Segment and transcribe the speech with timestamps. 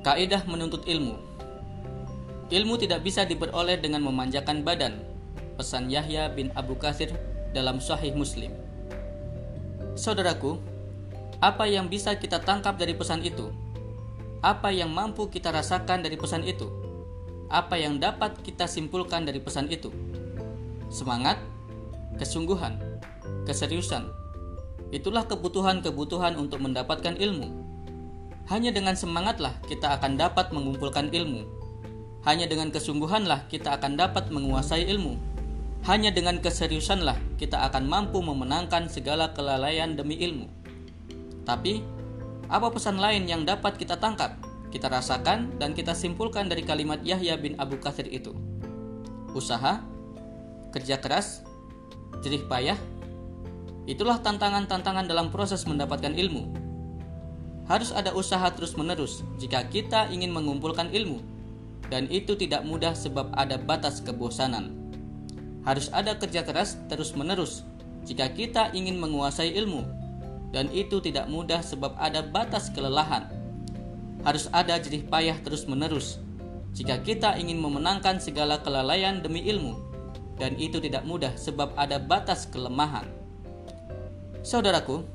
[0.00, 1.20] Kaidah menuntut ilmu.
[2.48, 4.96] Ilmu tidak bisa diperoleh dengan memanjakan badan.
[5.60, 7.12] Pesan Yahya bin Abu Katsir
[7.52, 8.48] dalam Sahih Muslim.
[10.00, 10.56] Saudaraku,
[11.44, 13.52] apa yang bisa kita tangkap dari pesan itu?
[14.40, 16.72] Apa yang mampu kita rasakan dari pesan itu?
[17.52, 19.92] Apa yang dapat kita simpulkan dari pesan itu?
[20.88, 21.36] Semangat,
[22.16, 22.80] kesungguhan,
[23.44, 24.08] keseriusan.
[24.96, 27.69] Itulah kebutuhan-kebutuhan untuk mendapatkan ilmu
[28.50, 31.46] hanya dengan semangatlah kita akan dapat mengumpulkan ilmu.
[32.26, 35.14] Hanya dengan kesungguhanlah kita akan dapat menguasai ilmu.
[35.86, 40.50] Hanya dengan keseriusanlah kita akan mampu memenangkan segala kelalaian demi ilmu.
[41.46, 41.80] Tapi,
[42.50, 44.34] apa pesan lain yang dapat kita tangkap,
[44.74, 48.34] kita rasakan, dan kita simpulkan dari kalimat Yahya bin Abu Katsir itu?
[49.30, 49.80] Usaha,
[50.74, 51.46] kerja keras,
[52.20, 52.76] jerih payah,
[53.86, 56.69] itulah tantangan-tantangan dalam proses mendapatkan ilmu
[57.70, 61.22] harus ada usaha terus-menerus jika kita ingin mengumpulkan ilmu,
[61.86, 64.74] dan itu tidak mudah sebab ada batas kebosanan.
[65.62, 67.62] Harus ada kerja keras terus-menerus
[68.02, 69.86] jika kita ingin menguasai ilmu,
[70.50, 73.30] dan itu tidak mudah sebab ada batas kelelahan.
[74.26, 76.18] Harus ada jerih payah terus-menerus
[76.74, 79.78] jika kita ingin memenangkan segala kelalaian demi ilmu,
[80.42, 83.06] dan itu tidak mudah sebab ada batas kelemahan.
[84.42, 85.06] Saudaraku,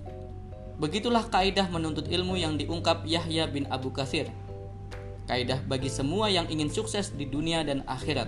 [0.75, 4.27] Begitulah kaidah menuntut ilmu yang diungkap Yahya bin Abu Katsir.
[5.23, 8.27] Kaidah bagi semua yang ingin sukses di dunia dan akhirat.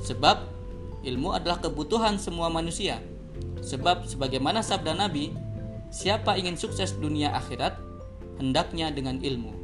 [0.00, 0.48] Sebab
[1.04, 3.04] ilmu adalah kebutuhan semua manusia.
[3.60, 5.36] Sebab sebagaimana sabda Nabi,
[5.92, 7.76] siapa ingin sukses dunia akhirat,
[8.40, 9.57] hendaknya dengan ilmu.